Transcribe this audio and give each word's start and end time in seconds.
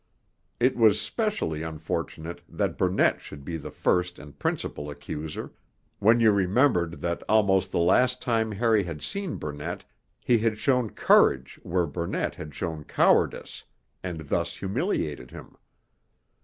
It 0.59 0.75
was 0.75 0.99
specially 0.99 1.61
unfortunate 1.61 2.41
that 2.49 2.75
Burnett 2.75 3.21
should 3.21 3.45
be 3.45 3.55
the 3.55 3.69
first 3.69 4.17
and 4.17 4.39
principal 4.39 4.89
accuser, 4.89 5.51
when 5.99 6.19
you 6.19 6.31
remembered 6.31 7.01
that 7.01 7.21
almost 7.29 7.71
the 7.71 7.77
last 7.77 8.19
time 8.19 8.51
Harry 8.53 8.81
had 8.83 9.03
seen 9.03 9.37
Burnett 9.37 9.85
he 10.19 10.39
had 10.39 10.57
shown 10.57 10.89
courage 10.89 11.59
where 11.61 11.85
Burnett 11.85 12.33
had 12.33 12.55
shown 12.55 12.83
cowardice, 12.83 13.63
and 14.01 14.21
thus 14.21 14.55
humiliated 14.57 15.29
him. 15.29 15.55